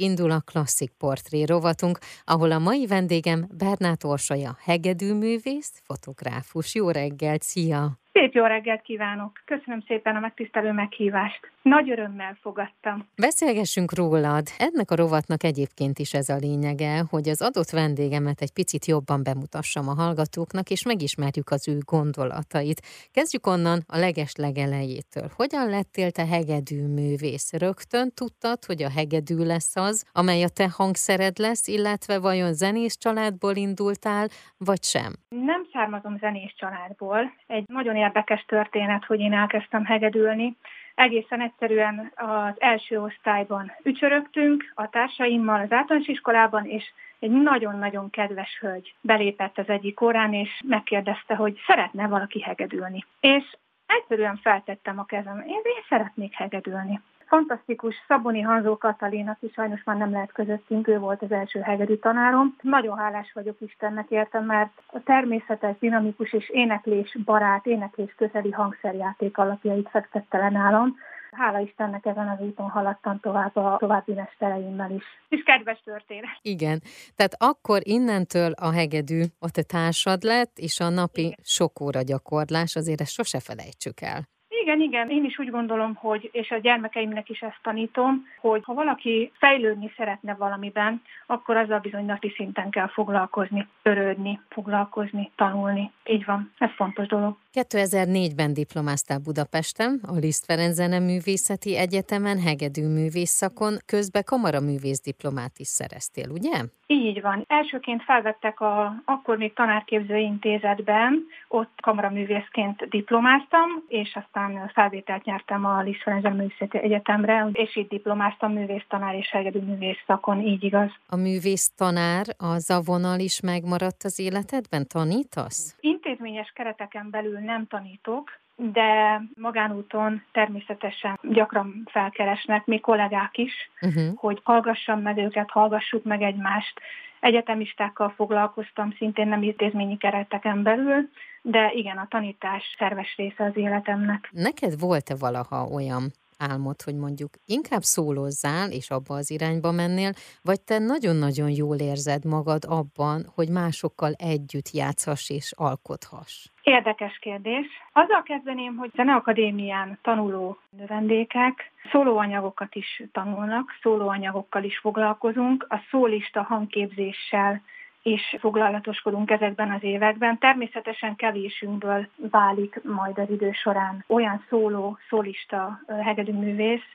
Indul 0.00 0.30
a 0.30 0.40
klasszik 0.40 0.90
portré 0.98 1.42
rovatunk, 1.42 1.98
ahol 2.24 2.52
a 2.52 2.58
mai 2.58 2.86
vendégem 2.86 3.48
Bernát 3.52 4.04
Orsolya, 4.04 4.56
hegedűművész, 4.60 5.72
fotográfus. 5.84 6.74
Jó 6.74 6.90
reggelt, 6.90 7.42
szia! 7.42 7.98
Szép 8.18 8.34
jó 8.34 8.44
reggelt 8.44 8.82
kívánok! 8.82 9.32
Köszönöm 9.44 9.80
szépen 9.86 10.16
a 10.16 10.20
megtisztelő 10.20 10.72
meghívást. 10.72 11.40
Nagy 11.62 11.90
örömmel 11.90 12.38
fogadtam. 12.40 13.08
Beszélgessünk 13.16 13.94
rólad. 13.94 14.46
Ennek 14.58 14.90
a 14.90 14.96
rovatnak 14.96 15.44
egyébként 15.44 15.98
is 15.98 16.12
ez 16.14 16.28
a 16.28 16.36
lényege, 16.36 17.02
hogy 17.10 17.28
az 17.28 17.42
adott 17.42 17.70
vendégemet 17.70 18.40
egy 18.40 18.52
picit 18.52 18.86
jobban 18.86 19.22
bemutassam 19.22 19.88
a 19.88 19.94
hallgatóknak, 19.94 20.70
és 20.70 20.84
megismerjük 20.84 21.50
az 21.50 21.68
ő 21.68 21.78
gondolatait. 21.84 22.80
Kezdjük 23.12 23.46
onnan 23.46 23.78
a 23.86 23.98
leges 23.98 24.34
legelejétől. 24.36 25.28
Hogyan 25.36 25.68
lettél 25.68 26.10
te 26.10 26.26
hegedű 26.26 26.80
művész? 26.86 27.52
Rögtön 27.52 28.12
tudtad, 28.14 28.64
hogy 28.64 28.82
a 28.82 28.90
hegedű 28.90 29.36
lesz 29.36 29.76
az, 29.76 30.04
amely 30.12 30.42
a 30.42 30.48
te 30.48 30.68
hangszered 30.76 31.38
lesz, 31.38 31.68
illetve 31.68 32.18
vajon 32.18 32.52
zenész 32.52 32.96
családból 32.96 33.56
indultál, 33.56 34.26
vagy 34.56 34.82
sem? 34.82 35.12
Nem 35.28 35.66
származom 35.72 36.18
zenés 36.18 36.54
családból. 36.58 37.32
Egy 37.46 37.64
nagyon 37.66 37.96
érdekes 38.08 38.44
történet, 38.46 39.04
hogy 39.04 39.20
én 39.20 39.32
elkezdtem 39.32 39.84
hegedülni. 39.84 40.56
Egészen 40.94 41.40
egyszerűen 41.40 42.12
az 42.16 42.54
első 42.58 43.00
osztályban 43.00 43.72
ücsörögtünk 43.82 44.72
a 44.74 44.88
társaimmal 44.88 45.60
az 45.60 45.72
általános 45.72 46.08
iskolában, 46.08 46.64
és 46.64 46.84
egy 47.18 47.30
nagyon-nagyon 47.30 48.10
kedves 48.10 48.58
hölgy 48.60 48.94
belépett 49.00 49.58
az 49.58 49.68
egyik 49.68 50.00
órán, 50.00 50.34
és 50.34 50.60
megkérdezte, 50.64 51.34
hogy 51.34 51.60
szeretne 51.66 52.06
valaki 52.06 52.40
hegedülni. 52.40 53.04
És 53.20 53.56
egyszerűen 53.86 54.36
feltettem 54.36 54.98
a 54.98 55.04
kezem, 55.04 55.40
én, 55.40 55.60
én 55.62 55.82
szeretnék 55.88 56.34
hegedülni 56.34 57.00
fantasztikus 57.28 57.94
Szaboni 58.08 58.40
Hanzó 58.40 58.76
Katalin, 58.76 59.28
aki 59.28 59.50
sajnos 59.54 59.84
már 59.84 59.96
nem 59.96 60.10
lehet 60.10 60.32
közöttünk, 60.32 60.88
ő 60.88 60.98
volt 60.98 61.22
az 61.22 61.32
első 61.32 61.60
hegedű 61.60 61.96
tanárom. 61.96 62.56
Nagyon 62.60 62.98
hálás 62.98 63.32
vagyok 63.34 63.56
Istennek 63.60 64.10
értem, 64.10 64.44
mert 64.44 64.70
a 64.86 65.02
természetes, 65.02 65.78
dinamikus 65.78 66.32
és 66.32 66.48
éneklés 66.48 67.16
barát, 67.24 67.66
éneklés 67.66 68.14
közeli 68.16 68.50
hangszerjáték 68.50 69.38
alapjait 69.38 69.88
fektette 69.88 70.38
le 70.38 70.50
nálam. 70.50 70.96
Hála 71.30 71.58
Istennek 71.58 72.06
ezen 72.06 72.28
az 72.28 72.40
úton 72.40 72.68
haladtam 72.68 73.20
tovább 73.20 73.56
a 73.56 73.76
további 73.78 74.12
mestereimmel 74.12 74.90
is. 74.90 75.04
És 75.28 75.42
kedves 75.42 75.80
történet. 75.84 76.38
Igen, 76.42 76.80
tehát 77.16 77.34
akkor 77.38 77.80
innentől 77.82 78.52
a 78.52 78.72
hegedű 78.72 79.22
a 79.38 79.50
te 79.50 79.62
társad 79.62 80.22
lett, 80.22 80.58
és 80.58 80.80
a 80.80 80.88
napi 80.88 81.20
Igen. 81.20 81.38
sok 81.42 81.80
óra 81.80 82.02
gyakorlás, 82.02 82.76
azért 82.76 83.00
ezt 83.00 83.12
sose 83.12 83.40
felejtsük 83.40 84.00
el. 84.00 84.37
Igen, 84.68 84.80
igen, 84.80 85.10
én 85.10 85.24
is 85.24 85.38
úgy 85.38 85.50
gondolom, 85.50 85.94
hogy, 85.94 86.28
és 86.32 86.50
a 86.50 86.58
gyermekeimnek 86.58 87.28
is 87.28 87.40
ezt 87.40 87.58
tanítom, 87.62 88.26
hogy 88.40 88.62
ha 88.64 88.74
valaki 88.74 89.32
fejlődni 89.38 89.92
szeretne 89.96 90.34
valamiben, 90.34 91.02
akkor 91.26 91.56
azzal 91.56 91.78
bizony 91.78 92.04
napi 92.04 92.32
szinten 92.36 92.70
kell 92.70 92.88
foglalkozni, 92.88 93.66
törődni, 93.82 94.40
foglalkozni, 94.48 95.30
tanulni. 95.36 95.90
Így 96.04 96.24
van, 96.24 96.52
ez 96.58 96.70
fontos 96.76 97.06
dolog. 97.06 97.36
2004-ben 97.52 98.52
diplomáztál 98.52 99.18
Budapesten, 99.18 100.00
a 100.06 100.14
Liszt 100.14 100.44
Ferenc 100.44 100.74
Zeneművészeti 100.74 101.76
Egyetemen, 101.76 102.40
hegedű 102.40 102.86
művészakon, 102.86 103.76
közben 103.86 104.22
kamaraművész 104.24 105.00
diplomát 105.00 105.58
is 105.58 105.66
szereztél, 105.66 106.30
ugye? 106.30 106.64
Így 106.90 107.20
van. 107.20 107.44
Elsőként 107.46 108.02
felvettek 108.02 108.60
a 108.60 108.94
akkor 109.04 109.36
még 109.36 109.52
tanárképző 109.52 110.16
intézetben, 110.16 111.26
ott 111.48 111.78
kamaraművészként 111.82 112.88
diplomáztam, 112.88 113.68
és 113.88 114.18
aztán 114.24 114.70
felvételt 114.74 115.24
nyertem 115.24 115.64
a 115.64 115.82
Liszt 115.82 116.02
Ferenc 116.02 116.22
Zeneművészeti 116.22 116.78
Egyetemre, 116.78 117.48
és 117.52 117.76
itt 117.76 117.88
diplomáztam 117.88 118.52
művésztanár 118.52 119.14
és 119.14 119.36
művész 119.52 120.02
szakon, 120.06 120.40
így 120.40 120.64
igaz. 120.64 120.90
A 121.08 121.16
művésztanár, 121.16 122.26
az 122.36 122.70
a 122.70 122.80
vonal 122.84 123.18
is 123.18 123.40
megmaradt 123.40 124.02
az 124.02 124.18
életedben? 124.18 124.86
Tanítasz? 124.86 125.76
Intézményes 125.80 126.52
kereteken 126.54 127.10
belül 127.10 127.38
nem 127.38 127.66
tanítok, 127.66 128.30
de 128.60 129.22
magánúton 129.34 130.22
természetesen 130.32 131.18
gyakran 131.22 131.82
felkeresnek, 131.90 132.66
még 132.66 132.80
kollégák 132.80 133.38
is, 133.38 133.52
uh-huh. 133.80 134.14
hogy 134.16 134.40
hallgassam 134.42 135.00
meg 135.00 135.16
őket, 135.16 135.50
hallgassuk 135.50 136.04
meg 136.04 136.22
egymást. 136.22 136.80
Egyetemistákkal 137.20 138.12
foglalkoztam, 138.16 138.94
szintén 138.96 139.28
nem 139.28 139.42
intézményi 139.42 139.96
kereteken 139.96 140.62
belül, 140.62 141.08
de 141.42 141.70
igen, 141.72 141.96
a 141.96 142.06
tanítás 142.10 142.74
szerves 142.78 143.16
része 143.16 143.44
az 143.44 143.56
életemnek. 143.56 144.28
Neked 144.32 144.80
volt-e 144.80 145.14
valaha 145.18 145.64
olyan 145.64 146.12
álmod, 146.38 146.82
hogy 146.82 146.94
mondjuk 146.94 147.30
inkább 147.46 147.82
szólozzál, 147.82 148.70
és 148.70 148.90
abba 148.90 149.14
az 149.14 149.30
irányba 149.30 149.72
mennél, 149.72 150.12
vagy 150.42 150.60
te 150.60 150.78
nagyon-nagyon 150.78 151.50
jól 151.50 151.76
érzed 151.76 152.24
magad 152.24 152.62
abban, 152.68 153.26
hogy 153.34 153.48
másokkal 153.48 154.12
együtt 154.12 154.70
játszhass 154.70 155.30
és 155.30 155.52
alkothass? 155.56 156.46
Érdekes 156.62 157.18
kérdés. 157.18 157.66
Azzal 157.92 158.22
kezdeném, 158.22 158.76
hogy 158.76 158.90
Zeneakadémián 158.94 159.98
tanuló 160.02 160.58
növendékek 160.70 161.72
szólóanyagokat 161.90 162.74
is 162.74 163.02
tanulnak, 163.12 163.78
szólóanyagokkal 163.82 164.64
is 164.64 164.78
foglalkozunk, 164.78 165.66
a 165.68 165.76
szólista 165.90 166.42
hangképzéssel 166.42 167.62
is 168.08 168.36
foglalatoskodunk 168.38 169.30
ezekben 169.30 169.70
az 169.70 169.82
években. 169.82 170.38
Természetesen 170.38 171.16
kevésünkből 171.16 172.08
válik 172.16 172.80
majd 172.84 173.18
az 173.18 173.30
idő 173.30 173.52
során 173.52 174.04
olyan 174.06 174.44
szóló, 174.48 174.98
szólista 175.08 175.80
hegedűművész, 176.02 176.86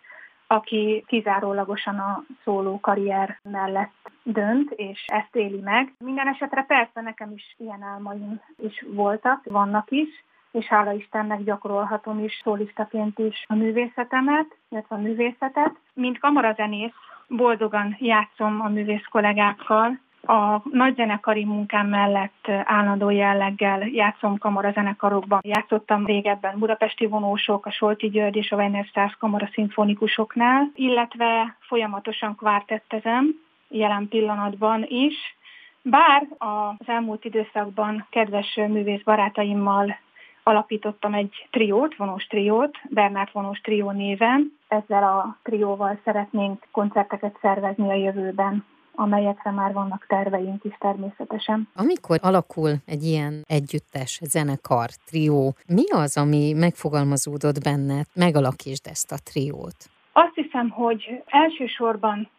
aki 0.47 1.03
kizárólagosan 1.07 1.99
a 1.99 2.23
szóló 2.43 2.79
karrier 2.79 3.39
mellett 3.43 4.11
dönt, 4.23 4.71
és 4.71 5.05
ezt 5.07 5.35
éli 5.35 5.59
meg. 5.59 5.93
Minden 5.97 6.27
esetre 6.27 6.63
persze 6.63 7.01
nekem 7.01 7.31
is 7.31 7.55
ilyen 7.57 7.81
álmaim 7.81 8.41
is 8.57 8.85
voltak, 8.87 9.43
vannak 9.43 9.91
is, 9.91 10.23
és 10.51 10.65
hála 10.65 10.91
Istennek 10.91 11.43
gyakorolhatom 11.43 12.23
is 12.23 12.41
szólistaként 12.43 13.19
is 13.19 13.45
a 13.47 13.55
művészetemet, 13.55 14.55
illetve 14.69 14.95
a 14.95 14.99
művészetet. 14.99 15.75
Mint 15.93 16.19
kamarazenész 16.19 16.93
boldogan 17.27 17.95
játszom 17.99 18.61
a 18.61 18.69
művész 18.69 19.05
kollégákkal, 19.09 19.99
a 20.27 20.61
nagyzenekari 20.71 21.45
munkám 21.45 21.87
mellett 21.87 22.47
állandó 22.63 23.09
jelleggel 23.09 23.87
játszom 23.87 24.37
kamarazenekarokban. 24.37 25.39
Játszottam 25.43 26.05
régebben 26.05 26.59
budapesti 26.59 27.05
vonósok, 27.05 27.65
a 27.65 27.71
Solti 27.71 28.09
György 28.09 28.35
és 28.35 28.51
a 28.51 28.55
Weiner 28.55 28.85
Stars 28.85 29.15
kamara 29.19 29.49
szimfonikusoknál, 29.53 30.71
illetve 30.75 31.57
folyamatosan 31.59 32.35
kvártettezem 32.35 33.39
jelen 33.67 34.07
pillanatban 34.07 34.85
is. 34.87 35.15
Bár 35.81 36.27
az 36.37 36.87
elmúlt 36.87 37.25
időszakban 37.25 38.07
kedves 38.09 38.55
művész 38.55 39.01
barátaimmal 39.03 39.97
alapítottam 40.43 41.13
egy 41.13 41.47
triót, 41.51 41.95
vonós 41.95 42.27
triót, 42.27 42.77
Bernát 42.89 43.31
vonós 43.31 43.59
trió 43.61 43.91
néven. 43.91 44.57
Ezzel 44.67 45.03
a 45.03 45.37
trióval 45.43 45.99
szeretnénk 46.03 46.67
koncerteket 46.71 47.37
szervezni 47.41 47.89
a 47.89 47.93
jövőben 47.93 48.65
amelyekre 48.95 49.51
már 49.51 49.73
vannak 49.73 50.05
terveink 50.07 50.63
is 50.63 50.75
természetesen. 50.79 51.67
Amikor 51.75 52.19
alakul 52.21 52.71
egy 52.85 53.03
ilyen 53.03 53.43
együttes, 53.47 54.19
zenekar, 54.23 54.89
trió, 55.05 55.55
mi 55.67 55.83
az, 55.89 56.17
ami 56.17 56.53
megfogalmazódott 56.53 57.63
benned, 57.63 58.05
megalakítsd 58.13 58.87
ezt 58.87 59.11
a 59.11 59.17
triót? 59.23 59.75
Azt 60.13 60.35
hiszem, 60.35 60.69
hogy 60.69 61.23
elsősorban 61.25 62.29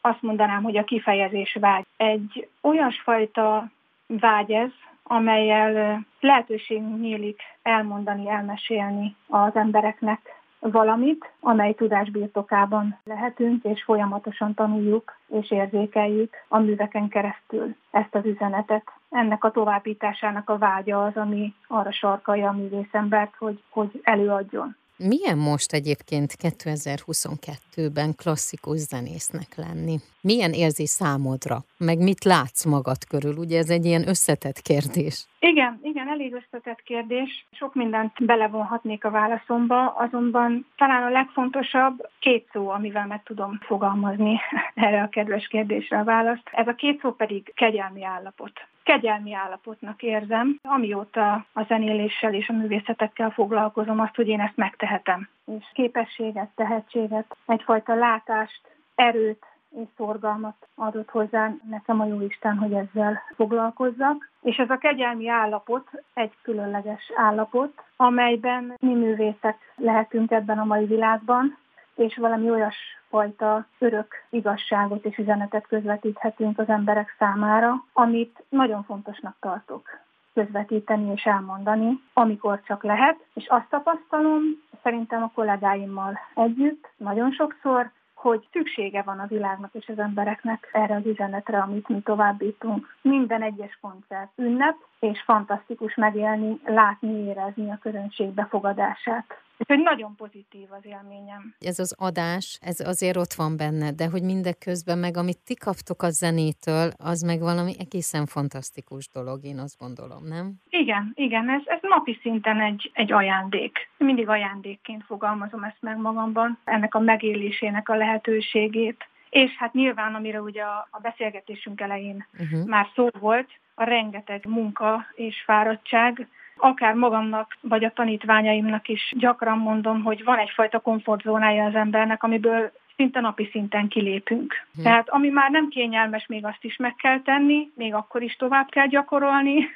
azt 0.00 0.22
mondanám, 0.22 0.62
hogy 0.62 0.76
a 0.76 0.84
kifejezés 0.84 1.56
vágy. 1.60 1.86
Egy 1.96 2.48
olyasfajta 2.60 3.70
vágy 4.06 4.50
ez, 4.50 4.70
amelyel 5.02 6.04
lehetőség 6.20 6.82
nyílik 6.82 7.40
elmondani, 7.62 8.28
elmesélni 8.28 9.16
az 9.28 9.54
embereknek 9.54 10.41
valamit, 10.70 11.32
amely 11.40 11.74
tudás 11.74 12.10
birtokában 12.10 12.98
lehetünk, 13.04 13.64
és 13.64 13.82
folyamatosan 13.82 14.54
tanuljuk 14.54 15.16
és 15.28 15.50
érzékeljük 15.50 16.34
a 16.48 16.58
műveken 16.58 17.08
keresztül 17.08 17.74
ezt 17.90 18.14
az 18.14 18.24
üzenetet. 18.24 18.82
Ennek 19.10 19.44
a 19.44 19.50
továbbításának 19.50 20.50
a 20.50 20.58
vágya 20.58 21.04
az, 21.04 21.16
ami 21.16 21.54
arra 21.68 21.92
sarkalja 21.92 22.48
a 22.48 22.52
művészembert, 22.52 23.34
hogy, 23.38 23.62
hogy 23.70 24.00
előadjon. 24.02 24.76
Milyen 25.08 25.38
most 25.38 25.72
egyébként 25.72 26.32
2022-ben 26.42 28.14
klasszikus 28.14 28.78
zenésznek 28.78 29.56
lenni? 29.56 29.96
Milyen 30.20 30.52
érzi 30.52 30.86
számodra? 30.86 31.56
Meg 31.78 31.98
mit 31.98 32.24
látsz 32.24 32.64
magad 32.64 33.04
körül? 33.08 33.36
Ugye 33.36 33.58
ez 33.58 33.70
egy 33.70 33.84
ilyen 33.84 34.08
összetett 34.08 34.60
kérdés. 34.60 35.26
Igen, 35.38 35.80
igen, 35.82 36.08
elég 36.08 36.32
összetett 36.34 36.82
kérdés. 36.82 37.46
Sok 37.52 37.74
mindent 37.74 38.24
belevonhatnék 38.24 39.04
a 39.04 39.10
válaszomba, 39.10 39.86
azonban 39.86 40.66
talán 40.76 41.02
a 41.02 41.10
legfontosabb 41.10 42.08
két 42.18 42.48
szó, 42.52 42.68
amivel 42.68 43.06
meg 43.06 43.22
tudom 43.22 43.58
fogalmazni 43.60 44.40
erre 44.74 45.02
a 45.02 45.08
kedves 45.08 45.46
kérdésre 45.46 45.98
a 45.98 46.04
választ. 46.04 46.48
Ez 46.52 46.66
a 46.66 46.74
két 46.74 47.00
szó 47.00 47.12
pedig 47.12 47.52
kegyelmi 47.54 48.04
állapot 48.04 48.52
kegyelmi 48.82 49.34
állapotnak 49.34 50.02
érzem, 50.02 50.58
amióta 50.62 51.46
a 51.52 51.62
zenéléssel 51.68 52.34
és 52.34 52.48
a 52.48 52.52
művészetekkel 52.52 53.30
foglalkozom, 53.30 54.00
azt, 54.00 54.14
hogy 54.14 54.28
én 54.28 54.40
ezt 54.40 54.56
megtehetem. 54.56 55.28
És 55.44 55.64
képességet, 55.72 56.48
tehetséget, 56.54 57.36
egyfajta 57.46 57.94
látást, 57.94 58.60
erőt, 58.94 59.46
és 59.76 59.86
szorgalmat 59.96 60.68
adott 60.74 61.10
hozzá 61.10 61.50
nekem 61.70 62.00
a 62.00 62.06
Jóisten, 62.06 62.56
hogy 62.56 62.72
ezzel 62.72 63.22
foglalkozzak. 63.36 64.30
És 64.42 64.56
ez 64.56 64.70
a 64.70 64.78
kegyelmi 64.78 65.28
állapot 65.28 65.88
egy 66.14 66.32
különleges 66.42 67.12
állapot, 67.16 67.82
amelyben 67.96 68.76
mi 68.80 68.94
művészek 68.94 69.58
lehetünk 69.76 70.30
ebben 70.30 70.58
a 70.58 70.64
mai 70.64 70.84
világban, 70.84 71.58
és 71.94 72.16
valami 72.16 72.50
olyas 72.50 72.76
fajta 73.12 73.66
örök 73.78 74.14
igazságot 74.30 75.04
és 75.04 75.16
üzenetet 75.16 75.66
közvetíthetünk 75.66 76.58
az 76.58 76.68
emberek 76.68 77.14
számára, 77.18 77.84
amit 77.92 78.44
nagyon 78.48 78.82
fontosnak 78.82 79.36
tartok 79.40 79.88
közvetíteni 80.34 81.12
és 81.12 81.24
elmondani, 81.24 82.00
amikor 82.12 82.60
csak 82.66 82.82
lehet, 82.82 83.16
és 83.34 83.46
azt 83.48 83.68
tapasztalom, 83.68 84.42
szerintem 84.82 85.22
a 85.22 85.30
kollégáimmal 85.34 86.18
együtt 86.34 86.88
nagyon 86.96 87.32
sokszor, 87.32 87.90
hogy 88.14 88.48
szüksége 88.52 89.02
van 89.02 89.18
a 89.18 89.26
világnak 89.26 89.70
és 89.72 89.88
az 89.88 89.98
embereknek 89.98 90.68
erre 90.72 90.94
az 90.94 91.06
üzenetre, 91.06 91.58
amit 91.58 91.88
mi 91.88 92.00
továbbítunk. 92.00 92.96
Minden 93.00 93.42
egyes 93.42 93.78
koncert 93.80 94.30
ünnep, 94.36 94.76
és 95.02 95.22
fantasztikus 95.24 95.94
megélni, 95.94 96.60
látni, 96.64 97.12
érezni 97.12 97.70
a 97.70 97.78
közönség 97.82 98.28
befogadását. 98.28 99.24
Úgyhogy 99.58 99.82
nagyon 99.82 100.14
pozitív 100.16 100.66
az 100.70 100.86
élményem. 100.86 101.54
Ez 101.60 101.78
az 101.78 101.94
adás, 101.98 102.58
ez 102.60 102.80
azért 102.80 103.16
ott 103.16 103.32
van 103.32 103.56
benne, 103.56 103.92
de 103.92 104.08
hogy 104.08 104.22
mindeközben 104.22 104.98
meg, 104.98 105.16
amit 105.16 105.38
ti 105.44 105.54
kaptok 105.54 106.02
a 106.02 106.10
zenétől, 106.10 106.90
az 106.98 107.22
meg 107.22 107.40
valami 107.40 107.72
egészen 107.78 108.26
fantasztikus 108.26 109.08
dolog, 109.08 109.44
én 109.44 109.58
azt 109.58 109.78
gondolom, 109.78 110.24
nem? 110.24 110.54
Igen, 110.68 111.12
igen, 111.14 111.50
ez, 111.50 111.62
ez 111.64 111.78
napi 111.80 112.18
szinten 112.20 112.60
egy, 112.60 112.90
egy 112.94 113.12
ajándék. 113.12 113.88
Mindig 113.98 114.28
ajándékként 114.28 115.04
fogalmazom 115.04 115.62
ezt 115.62 115.80
meg 115.80 115.96
magamban, 115.96 116.58
ennek 116.64 116.94
a 116.94 117.00
megélésének 117.00 117.88
a 117.88 117.96
lehetőségét. 117.96 119.06
És 119.30 119.50
hát 119.56 119.72
nyilván, 119.72 120.14
amire 120.14 120.40
ugye 120.40 120.62
a, 120.62 120.88
a 120.90 121.00
beszélgetésünk 121.00 121.80
elején 121.80 122.26
uh-huh. 122.38 122.66
már 122.66 122.86
szó 122.94 123.08
volt, 123.18 123.48
a 123.74 123.84
rengeteg 123.84 124.44
munka 124.46 125.06
és 125.14 125.42
fáradtság, 125.44 126.28
akár 126.56 126.94
magamnak, 126.94 127.56
vagy 127.60 127.84
a 127.84 127.92
tanítványaimnak 127.92 128.88
is 128.88 129.12
gyakran 129.16 129.58
mondom, 129.58 130.02
hogy 130.02 130.24
van 130.24 130.38
egyfajta 130.38 130.78
komfortzónája 130.78 131.64
az 131.64 131.74
embernek, 131.74 132.22
amiből 132.22 132.72
szinte 132.96 133.20
napi 133.20 133.48
szinten 133.50 133.88
kilépünk. 133.88 134.54
Hmm. 134.74 134.82
Tehát 134.84 135.08
ami 135.08 135.28
már 135.28 135.50
nem 135.50 135.68
kényelmes, 135.68 136.26
még 136.26 136.44
azt 136.44 136.64
is 136.64 136.76
meg 136.76 136.94
kell 136.94 137.20
tenni, 137.22 137.70
még 137.74 137.94
akkor 137.94 138.22
is 138.22 138.36
tovább 138.36 138.68
kell 138.68 138.86
gyakorolni. 138.86 139.64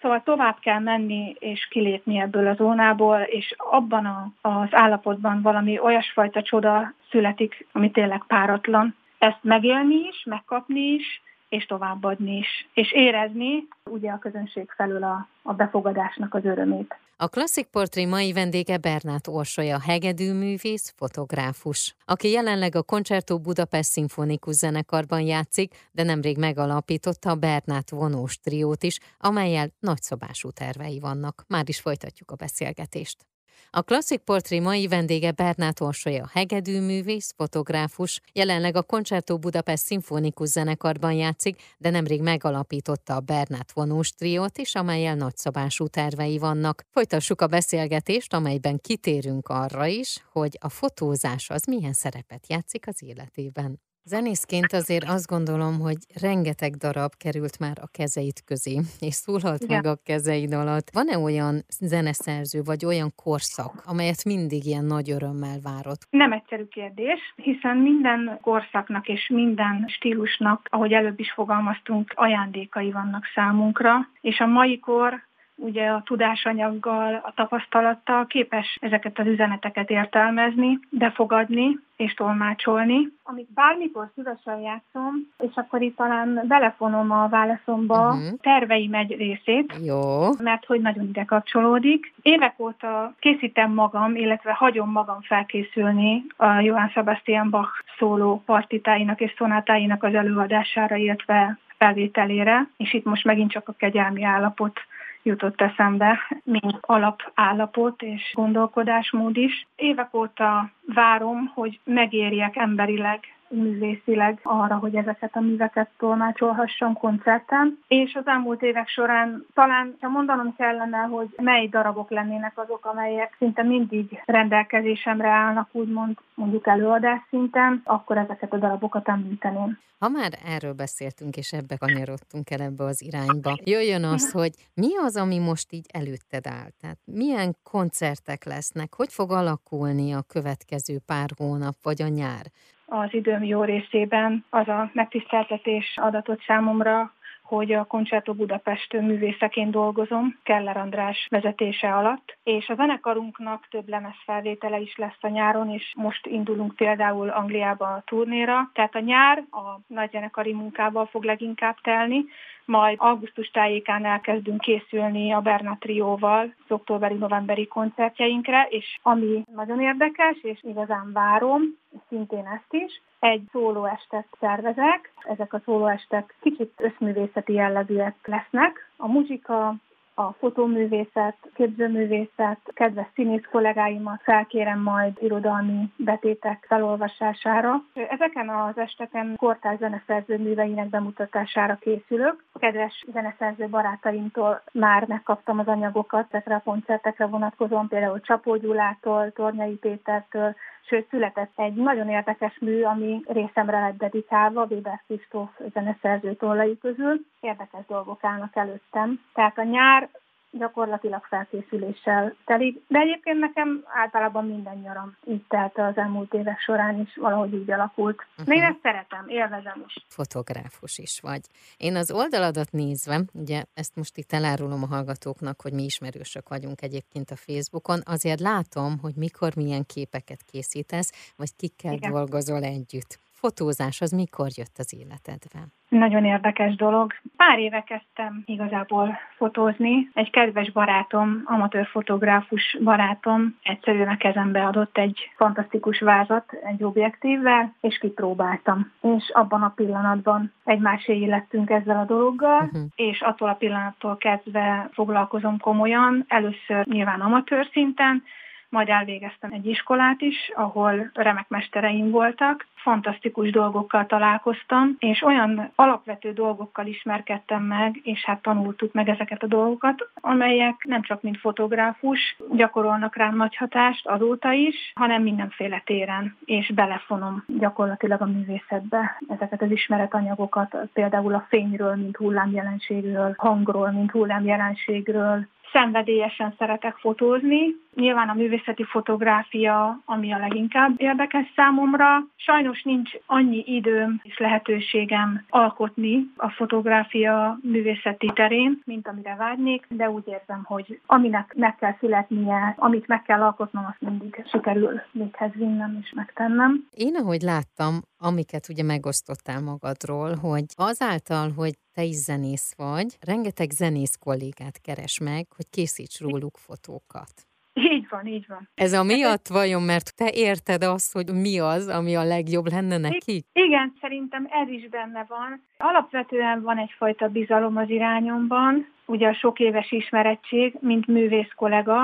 Szóval 0.00 0.22
tovább 0.22 0.58
kell 0.60 0.78
menni 0.78 1.36
és 1.38 1.68
kilépni 1.70 2.20
ebből 2.20 2.46
a 2.46 2.54
zónából, 2.54 3.20
és 3.20 3.54
abban 3.56 4.06
a, 4.06 4.32
az 4.40 4.68
állapotban 4.70 5.42
valami 5.42 5.78
olyasfajta 5.78 6.42
csoda 6.42 6.92
születik, 7.10 7.66
ami 7.72 7.90
tényleg 7.90 8.24
páratlan. 8.26 8.96
Ezt 9.18 9.38
megélni 9.42 9.94
is, 9.94 10.22
megkapni 10.24 10.80
is, 10.80 11.22
és 11.50 11.66
továbbadni 11.66 12.36
is, 12.36 12.68
és 12.74 12.92
érezni 12.92 13.68
ugye 13.84 14.10
a 14.10 14.18
közönség 14.18 14.70
felől 14.70 15.04
a, 15.04 15.28
a 15.42 15.52
befogadásnak 15.52 16.34
az 16.34 16.44
örömét. 16.44 16.94
A 17.16 17.28
Klasszik 17.28 17.66
Portré 17.66 18.04
mai 18.04 18.32
vendége 18.32 18.78
Bernát 18.78 19.26
Orsolya, 19.26 19.80
hegedűművész, 19.80 20.92
fotográfus, 20.96 21.94
aki 22.04 22.30
jelenleg 22.30 22.74
a 22.74 22.82
Concerto 22.82 23.38
Budapest 23.38 23.90
Szimfonikus 23.90 24.54
zenekarban 24.54 25.20
játszik, 25.20 25.88
de 25.92 26.02
nemrég 26.02 26.38
megalapította 26.38 27.30
a 27.30 27.34
Bernát 27.34 27.90
vonós 27.90 28.38
triót 28.38 28.82
is, 28.82 28.98
amelyel 29.18 29.68
nagyszabású 29.80 30.50
tervei 30.50 30.98
vannak. 31.00 31.44
Már 31.48 31.64
is 31.66 31.80
folytatjuk 31.80 32.30
a 32.30 32.34
beszélgetést. 32.34 33.29
A 33.70 33.82
Klasszik 33.82 34.18
Portré 34.18 34.60
mai 34.60 34.86
vendége 34.86 35.30
Bernát 35.30 35.80
Orsolya, 35.80 36.30
hegedűművész, 36.32 37.32
fotográfus, 37.36 38.20
jelenleg 38.32 38.76
a 38.76 38.82
Concerto 38.82 39.38
Budapest 39.38 39.84
Szimfonikus 39.84 40.48
zenekarban 40.48 41.12
játszik, 41.12 41.62
de 41.78 41.90
nemrég 41.90 42.22
megalapította 42.22 43.14
a 43.14 43.20
Bernát 43.20 43.72
vonós 43.72 44.10
triót 44.10 44.58
is, 44.58 44.74
amelyel 44.74 45.14
nagyszabású 45.14 45.86
tervei 45.86 46.38
vannak. 46.38 46.82
Folytassuk 46.90 47.40
a 47.40 47.46
beszélgetést, 47.46 48.34
amelyben 48.34 48.78
kitérünk 48.80 49.48
arra 49.48 49.86
is, 49.86 50.24
hogy 50.32 50.58
a 50.60 50.68
fotózás 50.68 51.50
az 51.50 51.64
milyen 51.64 51.92
szerepet 51.92 52.44
játszik 52.48 52.86
az 52.86 53.02
életében. 53.02 53.89
Zenészként 54.04 54.72
azért 54.72 55.08
azt 55.08 55.26
gondolom, 55.26 55.80
hogy 55.80 55.96
rengeteg 56.20 56.72
darab 56.74 57.12
került 57.16 57.58
már 57.58 57.76
a 57.80 57.88
kezeit 57.92 58.42
közé, 58.46 58.74
és 59.00 59.14
szólhat 59.14 59.62
Igen. 59.62 59.76
meg 59.76 59.86
a 59.92 60.00
kezeid 60.04 60.52
alatt. 60.52 60.90
Van-e 60.92 61.18
olyan 61.18 61.62
zeneszerző, 61.80 62.62
vagy 62.62 62.84
olyan 62.84 63.10
korszak, 63.16 63.82
amelyet 63.86 64.24
mindig 64.24 64.64
ilyen 64.64 64.84
nagy 64.84 65.10
örömmel 65.10 65.58
várott? 65.62 66.06
Nem 66.10 66.32
egyszerű 66.32 66.64
kérdés, 66.64 67.20
hiszen 67.36 67.76
minden 67.76 68.38
korszaknak 68.40 69.08
és 69.08 69.28
minden 69.28 69.84
stílusnak, 69.88 70.66
ahogy 70.70 70.92
előbb 70.92 71.20
is 71.20 71.32
fogalmaztunk, 71.32 72.12
ajándékai 72.14 72.90
vannak 72.90 73.24
számunkra, 73.34 74.08
és 74.20 74.40
a 74.40 74.46
mai 74.46 74.78
kor 74.78 75.28
ugye 75.60 75.88
a 75.88 76.02
tudásanyaggal, 76.04 77.20
a 77.24 77.32
tapasztalattal 77.34 78.26
képes 78.26 78.78
ezeket 78.80 79.18
az 79.18 79.26
üzeneteket 79.26 79.90
értelmezni, 79.90 80.78
befogadni 80.90 81.78
és 81.96 82.14
tolmácsolni. 82.14 83.12
Amit 83.22 83.52
bármikor 83.54 84.10
szívesen 84.14 84.60
játszom, 84.60 85.14
és 85.38 85.54
akkor 85.54 85.82
itt 85.82 85.96
talán 85.96 86.44
belefonom 86.48 87.10
a 87.10 87.28
válaszomba 87.28 88.08
uh-huh. 88.08 88.38
terveim 88.40 88.94
egy 88.94 89.16
részét, 89.16 89.74
Jó. 89.84 90.32
mert 90.38 90.64
hogy 90.64 90.80
nagyon 90.80 91.04
ide 91.04 91.24
kapcsolódik. 91.24 92.12
Évek 92.22 92.54
óta 92.58 93.14
készítem 93.18 93.72
magam, 93.72 94.14
illetve 94.14 94.52
hagyom 94.52 94.90
magam 94.90 95.20
felkészülni 95.20 96.24
a 96.36 96.60
Johann 96.60 96.88
Sebastian 96.88 97.50
Bach 97.50 97.84
szóló 97.98 98.42
partitáinak 98.46 99.20
és 99.20 99.34
szonátáinak 99.36 100.02
az 100.02 100.14
előadására, 100.14 100.96
illetve 100.96 101.58
felvételére, 101.76 102.68
és 102.76 102.92
itt 102.92 103.04
most 103.04 103.24
megint 103.24 103.50
csak 103.50 103.68
a 103.68 103.72
kegyelmi 103.72 104.24
állapot 104.24 104.80
jutott 105.22 105.60
eszembe, 105.60 106.18
mint 106.44 106.78
alapállapot 106.80 108.02
és 108.02 108.32
gondolkodásmód 108.34 109.36
is. 109.36 109.66
Évek 109.76 110.14
óta 110.14 110.70
várom, 110.86 111.52
hogy 111.54 111.80
megérjek 111.84 112.56
emberileg 112.56 113.20
művészileg 113.50 114.40
arra, 114.42 114.76
hogy 114.76 114.94
ezeket 114.94 115.36
a 115.36 115.40
műveket 115.40 115.90
tolmácsolhassam 115.98 116.94
koncerten. 116.94 117.78
És 117.88 118.14
az 118.14 118.26
elmúlt 118.26 118.62
évek 118.62 118.88
során 118.88 119.46
talán, 119.54 119.96
ha 120.00 120.08
mondanom 120.08 120.54
kellene, 120.56 120.98
hogy 120.98 121.28
mely 121.36 121.68
darabok 121.68 122.10
lennének 122.10 122.58
azok, 122.58 122.84
amelyek 122.86 123.34
szinte 123.38 123.62
mindig 123.62 124.22
rendelkezésemre 124.26 125.28
állnak, 125.28 125.68
úgymond 125.72 126.16
mondjuk 126.34 126.66
előadás 126.66 127.20
szinten, 127.28 127.80
akkor 127.84 128.16
ezeket 128.16 128.52
a 128.52 128.58
darabokat 128.58 129.08
említeném. 129.08 129.78
Ha 129.98 130.08
már 130.08 130.32
erről 130.44 130.72
beszéltünk, 130.72 131.36
és 131.36 131.52
ebbe 131.52 131.76
kanyarodtunk 131.76 132.50
el 132.50 132.60
ebbe 132.60 132.84
az 132.84 133.02
irányba, 133.02 133.58
jöjjön 133.64 134.04
az, 134.04 134.30
hogy 134.32 134.54
mi 134.74 134.96
az, 134.96 135.16
ami 135.16 135.38
most 135.38 135.72
így 135.72 135.86
előtted 135.92 136.46
áll? 136.46 136.70
Tehát 136.80 136.98
milyen 137.04 137.56
koncertek 137.62 138.44
lesznek? 138.44 138.94
Hogy 138.94 139.12
fog 139.12 139.32
alakulni 139.32 140.12
a 140.12 140.22
következő 140.22 140.98
pár 141.06 141.28
hónap, 141.36 141.74
vagy 141.82 142.02
a 142.02 142.08
nyár? 142.08 142.44
Az 142.90 143.14
időm 143.14 143.44
jó 143.44 143.64
részében 143.64 144.44
az 144.50 144.68
a 144.68 144.90
megtiszteltetés 144.92 145.94
adatot 145.96 146.42
számomra, 146.46 147.12
hogy 147.42 147.72
a 147.72 147.84
Concerto 147.84 148.34
Budapest 148.34 148.92
művészeként 148.92 149.70
dolgozom, 149.70 150.38
Keller 150.42 150.76
András 150.76 151.26
vezetése 151.30 151.94
alatt, 151.94 152.36
és 152.42 152.68
a 152.68 152.74
zenekarunknak 152.74 153.66
több 153.70 153.88
lemezfelvétele 153.88 154.80
is 154.80 154.96
lesz 154.96 155.18
a 155.20 155.28
nyáron, 155.28 155.70
és 155.70 155.92
most 155.96 156.26
indulunk 156.26 156.74
például 156.74 157.28
Angliába 157.28 157.86
a 157.86 158.02
turnéra, 158.06 158.70
tehát 158.74 158.94
a 158.94 159.00
nyár 159.00 159.38
a 159.50 159.80
nagy 159.86 160.10
zenekari 160.10 160.52
munkával 160.52 161.06
fog 161.06 161.24
leginkább 161.24 161.76
telni, 161.82 162.24
majd 162.70 162.96
augusztus 163.00 163.50
tájékán 163.50 164.04
elkezdünk 164.04 164.60
készülni 164.60 165.32
a 165.32 165.40
Berna 165.40 165.76
Trióval 165.80 166.54
az 166.64 166.70
októberi-novemberi 166.70 167.66
koncertjeinkre, 167.66 168.66
és 168.70 168.98
ami 169.02 169.44
nagyon 169.54 169.80
érdekes, 169.80 170.38
és 170.42 170.58
igazán 170.62 171.12
várom, 171.12 171.62
szintén 172.08 172.46
ezt 172.46 172.72
is, 172.84 173.02
egy 173.18 173.42
szólóestet 173.52 174.26
szervezek. 174.40 175.12
Ezek 175.22 175.52
a 175.52 175.60
szólóestek 175.64 176.34
kicsit 176.40 176.72
összművészeti 176.76 177.52
jellegűek 177.52 178.16
lesznek. 178.24 178.90
A 178.96 179.08
muzsika, 179.08 179.74
a 180.20 180.34
fotóművészet, 180.38 181.36
képzőművészet, 181.54 182.58
kedves 182.64 183.06
színész 183.14 183.44
kollégáimat 183.50 184.20
felkérem 184.22 184.82
majd 184.82 185.12
irodalmi 185.20 185.92
betétek 185.96 186.64
felolvasására. 186.68 187.82
Ezeken 187.94 188.48
az 188.48 188.78
esteken 188.78 189.36
kortárs 189.36 189.78
zeneszerző 189.78 190.38
műveinek 190.38 190.88
bemutatására 190.88 191.74
készülök. 191.80 192.44
Kedves 192.58 193.04
zeneszerző 193.12 193.68
barátaimtól 193.68 194.62
már 194.72 195.06
megkaptam 195.06 195.58
az 195.58 195.66
anyagokat 195.66 196.26
ezekre 196.30 196.54
a 196.54 196.62
koncertekre 196.64 197.26
vonatkozóan, 197.26 197.88
például 197.88 198.20
Csapó 198.20 198.56
Gyulától, 198.56 199.32
Tornyai 199.32 199.74
Pétertől, 199.74 200.54
sőt 200.86 201.08
született 201.08 201.52
egy 201.56 201.74
nagyon 201.74 202.08
érdekes 202.08 202.58
mű, 202.60 202.82
ami 202.82 203.22
részemre 203.26 203.80
lett 203.80 203.96
dedikálva, 203.96 204.66
Weber 204.70 205.02
Kristóf 205.06 205.50
zeneszerző 205.72 206.34
tollai 206.34 206.78
közül. 206.78 207.20
Érdekes 207.40 207.86
dolgok 207.86 208.24
állnak 208.24 208.56
előttem. 208.56 209.20
Tehát 209.34 209.58
a 209.58 209.62
nyár 209.62 210.08
gyakorlatilag 210.50 211.24
felkészüléssel 211.24 212.34
telik, 212.44 212.82
de 212.88 212.98
egyébként 212.98 213.38
nekem 213.38 213.84
általában 213.86 214.44
minden 214.46 214.78
nyaram 214.78 215.16
így 215.26 215.44
telt 215.48 215.78
az 215.78 215.96
elmúlt 215.96 216.34
évek 216.34 216.60
során 216.60 217.00
is, 217.00 217.16
valahogy 217.16 217.54
így 217.54 217.70
alakult. 217.70 218.26
Uh-huh. 218.38 218.56
Én 218.56 218.62
ezt 218.62 218.78
szeretem, 218.82 219.28
élvezem 219.28 219.84
is. 219.86 219.94
Fotográfus 220.08 220.98
is 220.98 221.20
vagy. 221.22 221.40
Én 221.76 221.96
az 221.96 222.12
oldaladat 222.12 222.70
nézve, 222.70 223.20
ugye 223.32 223.64
ezt 223.74 223.96
most 223.96 224.16
itt 224.16 224.32
elárulom 224.32 224.82
a 224.82 224.86
hallgatóknak, 224.86 225.60
hogy 225.60 225.72
mi 225.72 225.82
ismerősök 225.82 226.48
vagyunk 226.48 226.82
egyébként 226.82 227.30
a 227.30 227.36
Facebookon, 227.36 228.00
azért 228.04 228.40
látom, 228.40 228.98
hogy 229.02 229.14
mikor 229.16 229.56
milyen 229.56 229.84
képeket 229.86 230.42
készítesz, 230.42 231.32
vagy 231.36 231.56
kikkel 231.56 231.92
Igen. 231.92 232.10
dolgozol 232.10 232.62
együtt 232.62 233.18
fotózás 233.40 234.00
az 234.00 234.10
mikor 234.10 234.48
jött 234.56 234.76
az 234.78 234.94
életedbe? 235.00 235.60
Nagyon 235.88 236.24
érdekes 236.24 236.74
dolog. 236.74 237.12
Pár 237.36 237.58
éve 237.58 237.82
kezdtem 237.82 238.42
igazából 238.46 239.18
fotózni. 239.36 240.10
Egy 240.14 240.30
kedves 240.30 240.72
barátom, 240.72 241.42
amatőr 241.44 241.86
fotográfus 241.86 242.76
barátom 242.84 243.58
egyszerűen 243.62 244.08
a 244.08 244.16
kezembe 244.16 244.66
adott 244.66 244.98
egy 244.98 245.18
fantasztikus 245.36 246.00
vázat 246.00 246.44
egy 246.64 246.84
objektívvel, 246.84 247.74
és 247.80 247.98
kipróbáltam. 247.98 248.92
És 249.00 249.30
abban 249.32 249.62
a 249.62 249.72
pillanatban 249.76 250.52
egymáséi 250.64 251.26
lettünk 251.26 251.70
ezzel 251.70 251.98
a 251.98 252.04
dologgal, 252.04 252.62
uh-huh. 252.62 252.82
és 252.94 253.20
attól 253.20 253.48
a 253.48 253.54
pillanattól 253.54 254.16
kezdve 254.16 254.88
foglalkozom 254.92 255.58
komolyan, 255.58 256.24
először 256.28 256.86
nyilván 256.86 257.20
amatőr 257.20 257.68
szinten, 257.72 258.22
majd 258.70 258.88
elvégeztem 258.88 259.50
egy 259.52 259.66
iskolát 259.66 260.20
is, 260.20 260.50
ahol 260.54 261.10
remek 261.14 261.48
mestereim 261.48 262.10
voltak, 262.10 262.66
fantasztikus 262.74 263.50
dolgokkal 263.50 264.06
találkoztam, 264.06 264.96
és 264.98 265.22
olyan 265.22 265.70
alapvető 265.74 266.32
dolgokkal 266.32 266.86
ismerkedtem 266.86 267.62
meg, 267.62 268.00
és 268.02 268.24
hát 268.24 268.42
tanultuk 268.42 268.92
meg 268.92 269.08
ezeket 269.08 269.42
a 269.42 269.46
dolgokat, 269.46 270.08
amelyek 270.14 270.84
nem 270.84 271.02
csak 271.02 271.22
mint 271.22 271.38
fotográfus 271.38 272.36
gyakorolnak 272.52 273.16
rám 273.16 273.36
nagy 273.36 273.56
hatást 273.56 274.06
azóta 274.06 274.52
is, 274.52 274.92
hanem 274.94 275.22
mindenféle 275.22 275.82
téren, 275.84 276.36
és 276.44 276.72
belefonom 276.74 277.44
gyakorlatilag 277.46 278.20
a 278.20 278.26
művészetbe 278.26 279.20
ezeket 279.28 279.62
az 279.62 279.70
ismeretanyagokat, 279.70 280.76
például 280.92 281.34
a 281.34 281.46
fényről, 281.48 281.94
mint 281.94 282.16
hullámjelenségről, 282.16 283.34
hangról, 283.36 283.90
mint 283.90 284.10
hullámjelenségről, 284.10 285.46
szenvedélyesen 285.72 286.54
szeretek 286.58 286.96
fotózni. 286.96 287.76
Nyilván 287.94 288.28
a 288.28 288.34
művészeti 288.34 288.84
fotográfia, 288.84 290.00
ami 290.04 290.32
a 290.32 290.38
leginkább 290.38 290.94
érdekes 290.96 291.52
számomra. 291.56 292.26
Sajnos 292.36 292.82
nincs 292.82 293.10
annyi 293.26 293.62
időm 293.66 294.20
és 294.22 294.38
lehetőségem 294.38 295.44
alkotni 295.48 296.30
a 296.36 296.50
fotográfia 296.50 297.58
művészeti 297.62 298.30
terén, 298.34 298.82
mint 298.84 299.08
amire 299.08 299.34
vágynék, 299.34 299.86
de 299.88 300.10
úgy 300.10 300.24
érzem, 300.26 300.62
hogy 300.64 301.00
aminek 301.06 301.54
meg 301.56 301.76
kell 301.76 301.94
születnie, 301.98 302.74
amit 302.78 303.06
meg 303.06 303.22
kell 303.22 303.42
alkotnom, 303.42 303.86
azt 303.88 304.10
mindig 304.10 304.44
sikerül 304.50 305.00
véghez 305.12 305.50
vinnem 305.54 305.98
és 306.02 306.12
megtennem. 306.14 306.88
Én, 306.94 307.14
ahogy 307.14 307.40
láttam, 307.40 308.00
amiket 308.22 308.68
ugye 308.68 308.82
megosztottál 308.82 309.60
magadról, 309.60 310.34
hogy 310.34 310.64
azáltal, 310.74 311.52
hogy 311.56 311.74
te 311.94 312.02
is 312.02 312.16
zenész 312.16 312.74
vagy, 312.76 313.16
rengeteg 313.20 313.70
zenész 313.70 314.16
kollégát 314.20 314.80
keres 314.80 315.18
meg, 315.18 315.46
hogy 315.56 315.66
készíts 315.70 316.20
róluk 316.20 316.56
fotókat. 316.56 317.32
Így 317.72 318.06
van, 318.10 318.26
így 318.26 318.46
van. 318.48 318.68
Ez 318.74 318.92
a 318.92 319.02
miatt 319.02 319.46
vajon, 319.48 319.82
mert 319.82 320.16
te 320.16 320.30
érted 320.34 320.82
azt, 320.82 321.12
hogy 321.12 321.32
mi 321.32 321.58
az, 321.58 321.88
ami 321.88 322.16
a 322.16 322.24
legjobb 322.24 322.70
lenne 322.70 322.98
neki? 322.98 323.44
Igen, 323.52 323.94
szerintem 324.00 324.48
ez 324.50 324.68
is 324.68 324.88
benne 324.88 325.26
van. 325.28 325.62
Alapvetően 325.78 326.62
van 326.62 326.78
egyfajta 326.78 327.28
bizalom 327.28 327.76
az 327.76 327.88
irányomban, 327.88 328.86
ugye 329.06 329.28
a 329.28 329.34
sok 329.34 329.58
éves 329.58 329.92
ismerettség, 329.92 330.76
mint 330.80 331.06
művész 331.06 331.52
kollega, 331.56 331.96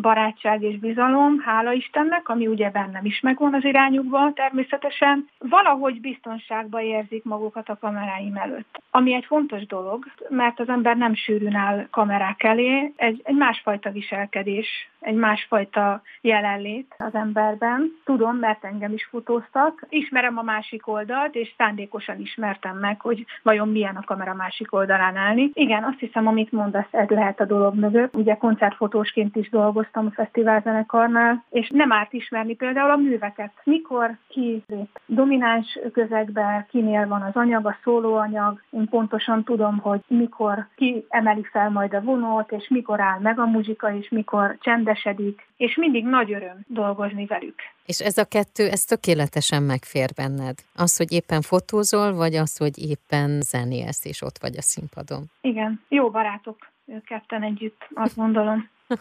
barátság 0.00 0.62
és 0.62 0.78
bizalom, 0.78 1.40
hála 1.40 1.72
Istennek, 1.72 2.28
ami 2.28 2.46
ugye 2.46 2.70
bennem 2.70 3.04
is 3.04 3.20
megvan 3.20 3.54
az 3.54 3.64
irányukban 3.64 4.34
természetesen, 4.34 5.28
valahogy 5.38 6.00
biztonságban 6.00 6.82
érzik 6.82 7.24
magukat 7.24 7.68
a 7.68 7.78
kameráim 7.80 8.36
előtt. 8.36 8.82
Ami 8.90 9.14
egy 9.14 9.24
fontos 9.24 9.66
dolog, 9.66 10.04
mert 10.28 10.60
az 10.60 10.68
ember 10.68 10.96
nem 10.96 11.14
sűrűn 11.14 11.54
áll 11.54 11.86
kamerák 11.90 12.42
elé, 12.42 12.92
egy, 12.96 13.20
egy 13.24 13.36
másfajta 13.36 13.90
viselkedés, 13.90 14.88
egy 15.00 15.14
másfajta 15.14 16.02
jelenlét 16.20 16.94
az 16.98 17.14
emberben. 17.14 17.92
Tudom, 18.04 18.36
mert 18.36 18.64
engem 18.64 18.92
is 18.92 19.04
fotóztak. 19.10 19.86
Ismerem 19.88 20.38
a 20.38 20.42
másik 20.42 20.86
oldalt, 20.86 21.34
és 21.34 21.54
szándékosan 21.56 22.20
ismertem 22.20 22.76
meg, 22.76 23.00
hogy 23.00 23.24
vajon 23.42 23.68
milyen 23.68 23.96
a 23.96 24.04
kamera 24.04 24.34
másik 24.34 24.72
oldalán 24.72 25.16
állni. 25.16 25.50
Igen, 25.52 25.84
azt 25.84 25.98
hiszem, 25.98 26.26
amit 26.26 26.52
mondasz, 26.52 26.88
ez 26.90 27.08
lehet 27.08 27.40
a 27.40 27.44
dolog 27.44 27.74
mögött. 27.74 28.16
Ugye 28.16 28.34
koncertfotósként 28.34 29.36
is 29.36 29.48
dolgoztam, 29.48 30.06
a 30.06 30.10
fesztiválzenekarnál, 30.10 31.44
és 31.50 31.68
nem 31.72 31.92
árt 31.92 32.12
ismerni 32.12 32.54
például 32.54 32.90
a 32.90 32.96
műveket. 32.96 33.52
Mikor 33.64 34.16
ki 34.28 34.62
lép 34.66 35.00
domináns 35.06 35.78
közegbe, 35.92 36.66
kinél 36.70 37.06
van 37.06 37.22
az 37.22 37.34
anyag, 37.34 37.66
a 37.66 37.76
szólóanyag, 37.82 38.62
én 38.70 38.88
pontosan 38.88 39.44
tudom, 39.44 39.78
hogy 39.78 40.00
mikor 40.06 40.66
ki 40.76 41.04
emeli 41.08 41.42
fel 41.42 41.70
majd 41.70 41.94
a 41.94 42.00
vonót, 42.00 42.52
és 42.52 42.68
mikor 42.68 43.00
áll 43.00 43.18
meg 43.18 43.38
a 43.38 43.46
muzsika, 43.46 43.94
és 43.94 44.08
mikor 44.08 44.56
csendesedik, 44.88 45.46
és 45.56 45.76
mindig 45.76 46.04
nagy 46.04 46.32
öröm 46.32 46.60
dolgozni 46.66 47.26
velük. 47.26 47.54
És 47.86 48.00
ez 48.00 48.18
a 48.18 48.24
kettő, 48.24 48.68
ez 48.68 48.84
tökéletesen 48.84 49.62
megfér 49.62 50.10
benned? 50.16 50.58
Az, 50.74 50.96
hogy 50.96 51.12
éppen 51.12 51.42
fotózol, 51.42 52.12
vagy 52.12 52.34
az, 52.34 52.56
hogy 52.56 52.78
éppen 52.90 53.40
zenélsz, 53.40 54.04
és 54.04 54.22
ott 54.22 54.38
vagy 54.38 54.56
a 54.56 54.62
színpadon? 54.62 55.24
Igen, 55.40 55.80
jó 55.88 56.10
barátok 56.10 56.56
ők 56.86 57.04
ketten 57.04 57.42
együtt, 57.42 57.88
azt 57.94 58.16
gondolom. 58.16 58.68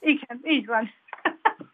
Igen, 0.00 0.40
így 0.44 0.66
van. 0.66 0.90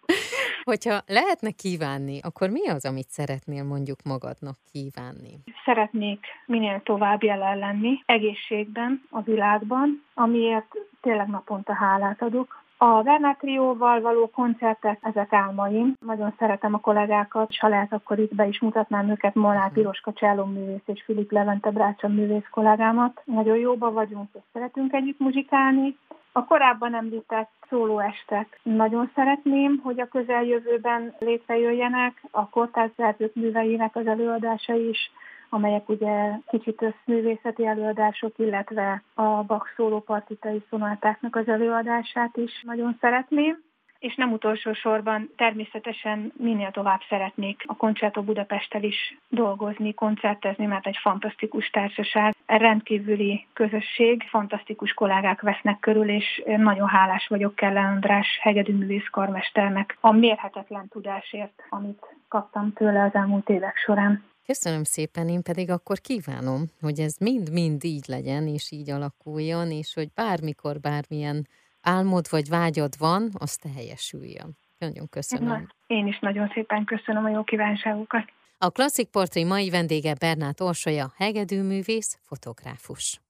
Hogyha 0.70 1.02
lehetne 1.06 1.50
kívánni, 1.50 2.18
akkor 2.22 2.48
mi 2.48 2.68
az, 2.68 2.84
amit 2.84 3.08
szeretnél 3.08 3.64
mondjuk 3.64 3.98
magadnak 4.04 4.56
kívánni? 4.72 5.38
Szeretnék 5.64 6.26
minél 6.46 6.80
tovább 6.84 7.22
jelen 7.22 7.58
lenni, 7.58 8.02
egészségben, 8.06 9.02
a 9.10 9.20
világban, 9.20 10.04
amiért 10.14 10.74
tényleg 11.00 11.28
naponta 11.28 11.74
hálát 11.74 12.22
adok. 12.22 12.63
A 12.76 13.02
Bernát 13.02 13.38
Trióval 13.38 14.00
való 14.00 14.30
koncertek, 14.30 14.98
ezek 15.02 15.32
álmaim. 15.32 15.94
Nagyon 16.06 16.34
szeretem 16.38 16.74
a 16.74 16.80
kollégákat, 16.80 17.50
és 17.50 17.58
ha 17.58 17.68
lehet, 17.68 17.92
akkor 17.92 18.18
itt 18.18 18.34
be 18.34 18.46
is 18.46 18.60
mutatnám 18.60 19.10
őket, 19.10 19.34
Molnár 19.34 19.66
mhm. 19.66 19.74
Piroska 19.74 20.12
Cselló 20.12 20.44
művész 20.44 20.82
és 20.86 21.02
Filip 21.04 21.32
Levente 21.32 21.70
Brácsa 21.70 22.08
művész 22.08 22.48
kollégámat. 22.50 23.22
Nagyon 23.24 23.56
jóba 23.56 23.92
vagyunk, 23.92 24.28
és 24.32 24.42
szeretünk 24.52 24.92
együtt 24.92 25.18
muzsikálni. 25.18 25.96
A 26.32 26.44
korábban 26.44 26.94
említett 26.94 27.50
szólóestek 27.68 28.60
nagyon 28.62 29.10
szeretném, 29.14 29.80
hogy 29.82 30.00
a 30.00 30.08
közeljövőben 30.08 31.14
létrejöjjenek, 31.18 32.22
a 32.30 32.48
kortárszerzők 32.48 33.34
műveinek 33.34 33.96
az 33.96 34.06
előadásai 34.06 34.88
is, 34.88 35.10
amelyek 35.54 35.88
ugye 35.88 36.38
kicsit 36.46 36.82
összművészeti 36.82 37.66
előadások, 37.66 38.38
illetve 38.38 39.02
a 39.14 39.42
Bach 39.42 39.66
szólópartitai 39.76 40.62
szonátáknak 40.70 41.36
az 41.36 41.48
előadását 41.48 42.36
is 42.36 42.62
nagyon 42.62 42.96
szeretném 43.00 43.62
és 44.04 44.14
nem 44.14 44.32
utolsó 44.32 44.72
sorban 44.72 45.30
természetesen 45.36 46.32
minél 46.36 46.70
tovább 46.70 47.00
szeretnék 47.08 47.62
a 47.66 47.76
Concerto 47.76 48.22
Budapesttel 48.22 48.82
is 48.82 49.18
dolgozni, 49.28 49.94
koncertezni, 49.94 50.66
mert 50.66 50.86
egy 50.86 50.98
fantasztikus 51.00 51.70
társaság, 51.70 52.34
rendkívüli 52.46 53.46
közösség, 53.52 54.22
fantasztikus 54.28 54.92
kollégák 54.92 55.40
vesznek 55.40 55.80
körül, 55.80 56.08
és 56.08 56.42
nagyon 56.44 56.88
hálás 56.88 57.26
vagyok 57.28 57.54
Kellen 57.54 57.84
András 57.84 58.38
hegedűművész 58.40 59.08
karmesternek 59.10 59.96
a 60.00 60.12
mérhetetlen 60.12 60.88
tudásért, 60.88 61.62
amit 61.68 62.06
kaptam 62.28 62.72
tőle 62.72 63.02
az 63.02 63.14
elmúlt 63.14 63.48
évek 63.48 63.76
során. 63.76 64.22
Köszönöm 64.46 64.84
szépen, 64.84 65.28
én 65.28 65.42
pedig 65.42 65.70
akkor 65.70 65.98
kívánom, 66.00 66.64
hogy 66.80 67.00
ez 67.00 67.16
mind-mind 67.18 67.84
így 67.84 68.04
legyen, 68.06 68.46
és 68.46 68.70
így 68.70 68.90
alakuljon, 68.90 69.70
és 69.70 69.94
hogy 69.94 70.08
bármikor, 70.14 70.80
bármilyen 70.80 71.46
álmod 71.82 72.26
vagy 72.30 72.48
vágyad 72.48 72.92
van, 72.98 73.30
az 73.38 73.56
teljesüljön. 73.56 74.56
Nagyon 74.78 75.08
köszönöm. 75.08 75.68
Én 75.86 76.06
is 76.06 76.18
nagyon 76.18 76.50
szépen 76.54 76.84
köszönöm 76.84 77.24
a 77.24 77.28
jó 77.28 77.42
kívánságokat. 77.44 78.32
A 78.58 78.70
Klasszik 78.70 79.08
Portré 79.08 79.44
mai 79.44 79.70
vendége 79.70 80.14
Bernát 80.20 80.60
Orsolya, 80.60 81.12
hegedűművész, 81.16 82.18
fotográfus. 82.22 83.20